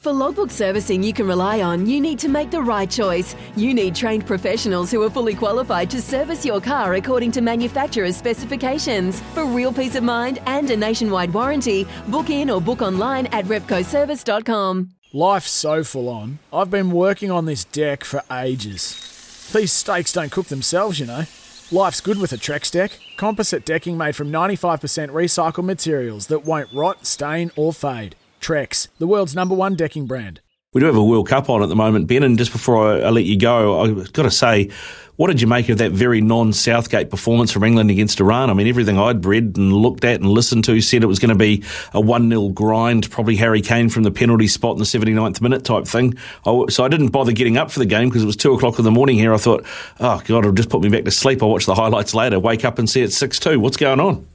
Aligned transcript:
For 0.00 0.14
logbook 0.14 0.50
servicing 0.50 1.02
you 1.02 1.12
can 1.12 1.26
rely 1.26 1.60
on, 1.60 1.84
you 1.84 2.00
need 2.00 2.18
to 2.20 2.28
make 2.30 2.50
the 2.50 2.62
right 2.62 2.90
choice. 2.90 3.36
You 3.54 3.74
need 3.74 3.94
trained 3.94 4.26
professionals 4.26 4.90
who 4.90 5.02
are 5.02 5.10
fully 5.10 5.34
qualified 5.34 5.90
to 5.90 6.00
service 6.00 6.42
your 6.42 6.58
car 6.58 6.94
according 6.94 7.32
to 7.32 7.42
manufacturer's 7.42 8.16
specifications. 8.16 9.20
For 9.34 9.44
real 9.44 9.74
peace 9.74 9.96
of 9.96 10.02
mind 10.02 10.38
and 10.46 10.70
a 10.70 10.76
nationwide 10.78 11.34
warranty, 11.34 11.86
book 12.08 12.30
in 12.30 12.48
or 12.48 12.62
book 12.62 12.80
online 12.80 13.26
at 13.26 13.44
repcoservice.com. 13.44 14.88
Life's 15.12 15.50
so 15.50 15.84
full 15.84 16.08
on. 16.08 16.38
I've 16.50 16.70
been 16.70 16.92
working 16.92 17.30
on 17.30 17.44
this 17.44 17.64
deck 17.66 18.02
for 18.02 18.22
ages. 18.32 19.50
These 19.52 19.70
steaks 19.70 20.14
don't 20.14 20.32
cook 20.32 20.46
themselves, 20.46 20.98
you 20.98 21.04
know. 21.04 21.24
Life's 21.70 22.00
good 22.00 22.18
with 22.18 22.32
a 22.32 22.38
Trex 22.38 22.70
deck. 22.72 22.98
Composite 23.18 23.66
decking 23.66 23.98
made 23.98 24.16
from 24.16 24.32
95% 24.32 25.10
recycled 25.10 25.64
materials 25.64 26.28
that 26.28 26.46
won't 26.46 26.72
rot, 26.72 27.04
stain, 27.04 27.50
or 27.54 27.74
fade. 27.74 28.16
Trex, 28.40 28.88
the 28.98 29.06
world's 29.06 29.34
number 29.34 29.54
one 29.54 29.76
decking 29.76 30.06
brand. 30.06 30.40
We 30.72 30.80
do 30.80 30.86
have 30.86 30.96
a 30.96 31.02
World 31.02 31.28
Cup 31.28 31.50
on 31.50 31.64
at 31.64 31.68
the 31.68 31.74
moment, 31.74 32.06
Ben, 32.06 32.22
and 32.22 32.38
just 32.38 32.52
before 32.52 32.92
I, 32.92 33.00
I 33.00 33.10
let 33.10 33.24
you 33.24 33.36
go, 33.36 33.80
I've 33.80 34.12
got 34.12 34.22
to 34.22 34.30
say, 34.30 34.70
what 35.16 35.26
did 35.26 35.40
you 35.40 35.48
make 35.48 35.68
of 35.68 35.78
that 35.78 35.90
very 35.90 36.20
non 36.20 36.52
Southgate 36.52 37.10
performance 37.10 37.50
from 37.50 37.64
England 37.64 37.90
against 37.90 38.20
Iran? 38.20 38.50
I 38.50 38.54
mean, 38.54 38.68
everything 38.68 38.96
I'd 38.96 39.24
read 39.24 39.56
and 39.56 39.72
looked 39.72 40.04
at 40.04 40.20
and 40.20 40.30
listened 40.30 40.62
to 40.66 40.80
said 40.80 41.02
it 41.02 41.06
was 41.06 41.18
going 41.18 41.30
to 41.30 41.34
be 41.34 41.64
a 41.92 42.00
1 42.00 42.30
0 42.30 42.50
grind, 42.50 43.10
probably 43.10 43.34
Harry 43.34 43.60
Kane 43.60 43.88
from 43.88 44.04
the 44.04 44.12
penalty 44.12 44.46
spot 44.46 44.74
in 44.74 44.78
the 44.78 44.84
79th 44.84 45.40
minute 45.42 45.64
type 45.64 45.86
thing. 45.86 46.14
I, 46.46 46.66
so 46.68 46.84
I 46.84 46.88
didn't 46.88 47.08
bother 47.08 47.32
getting 47.32 47.58
up 47.58 47.72
for 47.72 47.80
the 47.80 47.84
game 47.84 48.08
because 48.08 48.22
it 48.22 48.26
was 48.26 48.36
2 48.36 48.54
o'clock 48.54 48.78
in 48.78 48.84
the 48.84 48.92
morning 48.92 49.16
here. 49.16 49.34
I 49.34 49.38
thought, 49.38 49.66
oh, 49.98 50.22
God, 50.24 50.38
it'll 50.38 50.52
just 50.52 50.70
put 50.70 50.82
me 50.82 50.88
back 50.88 51.04
to 51.04 51.10
sleep. 51.10 51.42
I'll 51.42 51.50
watch 51.50 51.66
the 51.66 51.74
highlights 51.74 52.14
later, 52.14 52.38
wake 52.38 52.64
up 52.64 52.78
and 52.78 52.88
see 52.88 53.02
it's 53.02 53.16
6 53.18 53.40
2. 53.40 53.58
What's 53.58 53.76
going 53.76 53.98
on? 53.98 54.29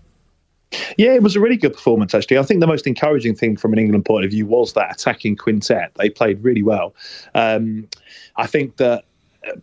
Yeah, 0.98 1.14
it 1.14 1.24
was 1.24 1.36
a 1.36 1.40
really 1.40 1.58
good 1.58 1.74
performance, 1.74 2.14
actually. 2.14 2.38
I 2.38 2.44
think 2.44 2.60
the 2.60 2.68
most 2.68 2.88
encouraging 2.88 3.36
thing 3.36 3.56
from 3.56 3.74
an 3.74 3.80
England 3.80 4.06
point 4.06 4.26
of 4.26 4.32
view 4.32 4.46
was 4.46 4.74
that 4.74 4.94
attacking 4.94 5.38
quintet. 5.38 5.92
They 5.96 6.10
played 6.10 6.44
really 6.44 6.64
well. 6.64 6.96
Um, 7.34 7.88
I 8.36 8.48
think 8.48 8.78
that 8.78 9.06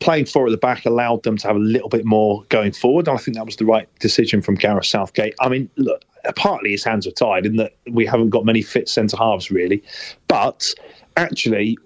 playing 0.00 0.26
four 0.26 0.46
at 0.46 0.50
the 0.50 0.56
back 0.56 0.86
allowed 0.86 1.22
them 1.24 1.36
to 1.36 1.46
have 1.46 1.56
a 1.56 1.60
little 1.60 1.88
bit 1.88 2.04
more 2.04 2.44
going 2.48 2.72
forward. 2.72 3.08
And 3.08 3.18
I 3.18 3.20
think 3.20 3.36
that 3.36 3.46
was 3.46 3.56
the 3.56 3.64
right 3.64 3.88
decision 3.98 4.42
from 4.42 4.54
Gareth 4.54 4.86
Southgate. 4.86 5.34
I 5.40 5.48
mean, 5.48 5.68
look, 5.76 6.02
partly 6.36 6.70
his 6.70 6.84
hands 6.84 7.06
are 7.06 7.12
tied 7.12 7.46
in 7.46 7.56
that 7.56 7.74
we 7.90 8.06
haven't 8.06 8.30
got 8.30 8.44
many 8.44 8.62
fit 8.62 8.88
centre 8.88 9.16
halves, 9.16 9.50
really. 9.50 9.82
But 10.28 10.72
actually, 11.16 11.78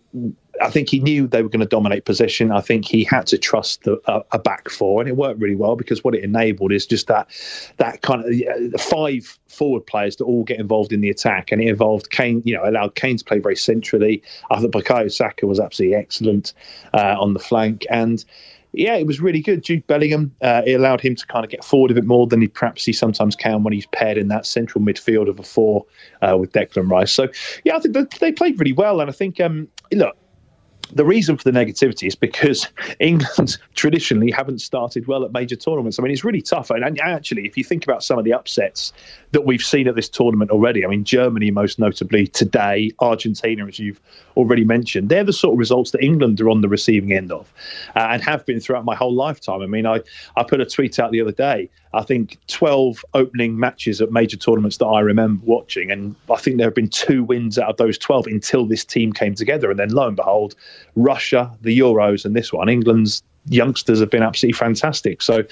I 0.62 0.70
think 0.70 0.88
he 0.88 1.00
knew 1.00 1.26
they 1.26 1.42
were 1.42 1.48
going 1.48 1.60
to 1.60 1.66
dominate 1.66 2.04
position. 2.04 2.50
I 2.50 2.60
think 2.60 2.84
he 2.84 3.04
had 3.04 3.26
to 3.28 3.38
trust 3.38 3.82
the, 3.84 4.00
uh, 4.06 4.22
a 4.32 4.38
back 4.38 4.68
four, 4.68 5.00
and 5.00 5.08
it 5.08 5.16
worked 5.16 5.40
really 5.40 5.56
well 5.56 5.76
because 5.76 6.02
what 6.04 6.14
it 6.14 6.24
enabled 6.24 6.72
is 6.72 6.86
just 6.86 7.06
that 7.08 7.28
that 7.76 8.02
kind 8.02 8.24
of 8.24 8.80
five 8.80 9.38
forward 9.48 9.86
players 9.86 10.16
to 10.16 10.24
all 10.24 10.44
get 10.44 10.58
involved 10.58 10.92
in 10.92 11.00
the 11.00 11.10
attack, 11.10 11.52
and 11.52 11.60
it 11.62 11.68
involved 11.68 12.10
Kane. 12.10 12.42
You 12.44 12.56
know, 12.56 12.68
allowed 12.68 12.94
Kane 12.94 13.16
to 13.16 13.24
play 13.24 13.38
very 13.38 13.56
centrally. 13.56 14.22
I 14.50 14.60
thought 14.60 14.72
Bukayo 14.72 15.12
Saka 15.12 15.46
was 15.46 15.60
absolutely 15.60 15.96
excellent 15.96 16.52
uh, 16.94 17.16
on 17.18 17.34
the 17.34 17.40
flank, 17.40 17.86
and 17.90 18.24
yeah, 18.76 18.94
it 18.96 19.06
was 19.06 19.20
really 19.20 19.40
good. 19.40 19.64
Jude 19.64 19.86
Bellingham, 19.86 20.34
uh, 20.42 20.62
it 20.66 20.74
allowed 20.74 21.00
him 21.00 21.14
to 21.14 21.26
kind 21.26 21.44
of 21.44 21.50
get 21.50 21.64
forward 21.64 21.90
a 21.90 21.94
bit 21.94 22.04
more 22.04 22.26
than 22.26 22.42
he 22.42 22.48
perhaps 22.48 22.84
he 22.84 22.92
sometimes 22.92 23.34
can 23.34 23.62
when 23.62 23.72
he's 23.72 23.86
paired 23.86 24.18
in 24.18 24.28
that 24.28 24.44
central 24.44 24.84
midfield 24.84 25.28
of 25.28 25.38
a 25.38 25.42
four 25.42 25.86
uh, 26.20 26.36
with 26.38 26.52
Declan 26.52 26.90
Rice. 26.90 27.10
So, 27.10 27.28
yeah, 27.64 27.76
I 27.76 27.80
think 27.80 27.94
they 28.20 28.32
played 28.32 28.60
really 28.60 28.74
well. 28.74 29.00
And 29.00 29.08
I 29.08 29.14
think, 29.14 29.40
um, 29.40 29.66
look, 29.92 30.14
the 30.92 31.04
reason 31.04 31.36
for 31.36 31.44
the 31.44 31.50
negativity 31.50 32.06
is 32.06 32.14
because 32.14 32.68
England 33.00 33.58
traditionally 33.74 34.30
haven't 34.30 34.60
started 34.60 35.06
well 35.06 35.24
at 35.24 35.32
major 35.32 35.56
tournaments. 35.56 35.98
I 35.98 36.02
mean, 36.02 36.12
it's 36.12 36.24
really 36.24 36.42
tough. 36.42 36.70
And 36.70 37.00
actually, 37.00 37.46
if 37.46 37.56
you 37.56 37.64
think 37.64 37.84
about 37.84 38.02
some 38.02 38.18
of 38.18 38.24
the 38.24 38.32
upsets 38.32 38.92
that 39.32 39.44
we've 39.44 39.62
seen 39.62 39.88
at 39.88 39.96
this 39.96 40.08
tournament 40.08 40.50
already, 40.50 40.84
I 40.84 40.88
mean, 40.88 41.04
Germany 41.04 41.50
most 41.50 41.78
notably 41.78 42.26
today, 42.26 42.92
Argentina, 43.00 43.66
as 43.66 43.78
you've 43.78 44.00
already 44.36 44.64
mentioned, 44.64 45.08
they're 45.08 45.24
the 45.24 45.32
sort 45.32 45.54
of 45.54 45.58
results 45.58 45.90
that 45.92 46.02
England 46.02 46.40
are 46.40 46.50
on 46.50 46.60
the 46.60 46.68
receiving 46.68 47.12
end 47.12 47.32
of 47.32 47.52
uh, 47.94 48.08
and 48.10 48.22
have 48.22 48.44
been 48.46 48.60
throughout 48.60 48.84
my 48.84 48.94
whole 48.94 49.14
lifetime. 49.14 49.62
I 49.62 49.66
mean, 49.66 49.86
I, 49.86 50.02
I 50.36 50.44
put 50.44 50.60
a 50.60 50.66
tweet 50.66 50.98
out 50.98 51.10
the 51.10 51.20
other 51.20 51.32
day. 51.32 51.68
I 51.94 52.02
think 52.02 52.38
12 52.48 53.04
opening 53.14 53.58
matches 53.58 54.00
at 54.02 54.12
major 54.12 54.36
tournaments 54.36 54.76
that 54.78 54.86
I 54.86 55.00
remember 55.00 55.42
watching. 55.46 55.90
And 55.90 56.14
I 56.30 56.36
think 56.36 56.58
there 56.58 56.66
have 56.66 56.74
been 56.74 56.90
two 56.90 57.24
wins 57.24 57.58
out 57.58 57.70
of 57.70 57.76
those 57.78 57.96
12 57.96 58.26
until 58.26 58.66
this 58.66 58.84
team 58.84 59.12
came 59.12 59.34
together. 59.34 59.70
And 59.70 59.78
then 59.78 59.88
lo 59.90 60.06
and 60.06 60.16
behold, 60.16 60.54
Russia, 60.94 61.50
the 61.62 61.78
Euros, 61.78 62.24
and 62.24 62.34
this 62.34 62.52
one, 62.52 62.68
England's 62.68 63.22
youngsters 63.48 64.00
have 64.00 64.10
been 64.10 64.22
absolutely 64.22 64.56
fantastic. 64.56 65.22
So 65.22 65.44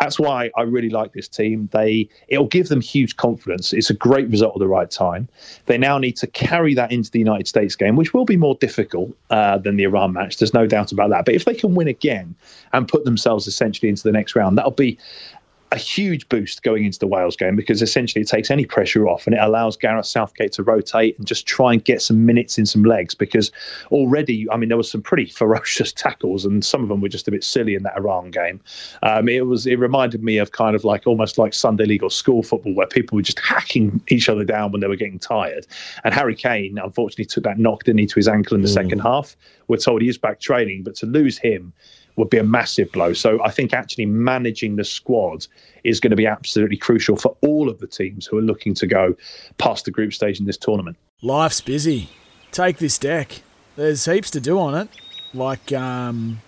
that's 0.00 0.18
why 0.18 0.50
I 0.56 0.62
really 0.62 0.88
like 0.88 1.12
this 1.12 1.28
team. 1.28 1.68
They 1.72 2.08
it'll 2.28 2.46
give 2.46 2.68
them 2.68 2.80
huge 2.80 3.16
confidence. 3.16 3.72
It's 3.72 3.90
a 3.90 3.94
great 3.94 4.28
result 4.28 4.56
at 4.56 4.60
the 4.60 4.68
right 4.68 4.90
time. 4.90 5.28
They 5.66 5.78
now 5.78 5.98
need 5.98 6.16
to 6.16 6.26
carry 6.26 6.74
that 6.74 6.92
into 6.92 7.10
the 7.10 7.18
United 7.18 7.46
States 7.46 7.76
game, 7.76 7.96
which 7.96 8.14
will 8.14 8.24
be 8.24 8.36
more 8.36 8.54
difficult 8.56 9.14
uh, 9.30 9.58
than 9.58 9.76
the 9.76 9.84
Iran 9.84 10.12
match. 10.12 10.38
There's 10.38 10.54
no 10.54 10.66
doubt 10.66 10.92
about 10.92 11.10
that. 11.10 11.24
But 11.24 11.34
if 11.34 11.44
they 11.44 11.54
can 11.54 11.74
win 11.74 11.88
again 11.88 12.34
and 12.72 12.88
put 12.88 13.04
themselves 13.04 13.46
essentially 13.46 13.88
into 13.88 14.02
the 14.02 14.12
next 14.12 14.34
round, 14.34 14.56
that'll 14.56 14.70
be 14.70 14.98
a 15.72 15.76
huge 15.76 16.28
boost 16.28 16.62
going 16.62 16.84
into 16.84 16.98
the 16.98 17.06
Wales 17.06 17.34
game 17.34 17.56
because 17.56 17.80
essentially 17.80 18.20
it 18.20 18.28
takes 18.28 18.50
any 18.50 18.66
pressure 18.66 19.08
off 19.08 19.26
and 19.26 19.34
it 19.34 19.40
allows 19.40 19.74
Gareth 19.74 20.04
Southgate 20.04 20.52
to 20.52 20.62
rotate 20.62 21.16
and 21.16 21.26
just 21.26 21.46
try 21.46 21.72
and 21.72 21.82
get 21.82 22.02
some 22.02 22.26
minutes 22.26 22.58
in 22.58 22.66
some 22.66 22.84
legs 22.84 23.14
because 23.14 23.50
already, 23.90 24.46
I 24.50 24.58
mean, 24.58 24.68
there 24.68 24.76
was 24.76 24.90
some 24.90 25.00
pretty 25.00 25.26
ferocious 25.30 25.90
tackles 25.90 26.44
and 26.44 26.62
some 26.62 26.82
of 26.82 26.90
them 26.90 27.00
were 27.00 27.08
just 27.08 27.26
a 27.26 27.30
bit 27.30 27.42
silly 27.42 27.74
in 27.74 27.84
that 27.84 27.96
Iran 27.96 28.30
game. 28.30 28.60
Um, 29.02 29.30
it 29.30 29.46
was 29.46 29.66
it 29.66 29.78
reminded 29.78 30.22
me 30.22 30.36
of 30.36 30.52
kind 30.52 30.76
of 30.76 30.84
like 30.84 31.06
almost 31.06 31.38
like 31.38 31.54
Sunday 31.54 31.86
league 31.86 32.02
or 32.02 32.10
school 32.10 32.42
football 32.42 32.74
where 32.74 32.86
people 32.86 33.16
were 33.16 33.22
just 33.22 33.38
hacking 33.38 34.02
each 34.08 34.28
other 34.28 34.44
down 34.44 34.72
when 34.72 34.82
they 34.82 34.88
were 34.88 34.96
getting 34.96 35.18
tired. 35.18 35.66
And 36.04 36.12
Harry 36.12 36.34
Kane 36.34 36.76
unfortunately 36.76 37.24
took 37.24 37.44
that 37.44 37.58
knock 37.58 37.84
didn't 37.84 38.00
he 38.00 38.06
to 38.06 38.14
his 38.16 38.28
ankle 38.28 38.56
in 38.56 38.62
the 38.62 38.68
mm. 38.68 38.74
second 38.74 38.98
half. 38.98 39.36
We're 39.68 39.78
told 39.78 40.02
he 40.02 40.08
is 40.08 40.18
back 40.18 40.38
training, 40.38 40.82
but 40.82 40.94
to 40.96 41.06
lose 41.06 41.38
him 41.38 41.72
would 42.16 42.30
be 42.30 42.38
a 42.38 42.44
massive 42.44 42.90
blow. 42.92 43.12
So 43.12 43.42
I 43.42 43.50
think 43.50 43.72
actually 43.72 44.06
managing 44.06 44.76
the 44.76 44.84
squad 44.84 45.46
is 45.84 46.00
going 46.00 46.10
to 46.10 46.16
be 46.16 46.26
absolutely 46.26 46.76
crucial 46.76 47.16
for 47.16 47.36
all 47.40 47.68
of 47.68 47.78
the 47.78 47.86
teams 47.86 48.26
who 48.26 48.38
are 48.38 48.42
looking 48.42 48.74
to 48.74 48.86
go 48.86 49.14
past 49.58 49.84
the 49.84 49.90
group 49.90 50.12
stage 50.12 50.38
in 50.38 50.46
this 50.46 50.56
tournament. 50.56 50.96
Life's 51.22 51.60
busy. 51.60 52.10
Take 52.50 52.78
this 52.78 52.98
deck. 52.98 53.42
There's 53.76 54.04
heaps 54.04 54.30
to 54.32 54.40
do 54.40 54.58
on 54.58 54.74
it, 54.74 54.88
like 55.32 55.72
um, 55.72 56.42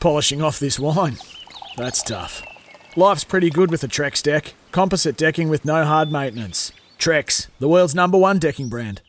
polishing 0.00 0.40
off 0.40 0.58
this 0.58 0.78
wine. 0.78 1.18
That's 1.76 2.02
tough. 2.02 2.42
Life's 2.96 3.24
pretty 3.24 3.50
good 3.50 3.70
with 3.70 3.84
a 3.84 3.88
Trex 3.88 4.22
deck. 4.22 4.54
Composite 4.70 5.16
decking 5.16 5.48
with 5.48 5.64
no 5.64 5.84
hard 5.84 6.10
maintenance. 6.10 6.72
Trex, 6.98 7.48
the 7.58 7.68
world's 7.68 7.94
number 7.94 8.16
one 8.16 8.38
decking 8.38 8.68
brand. 8.68 9.02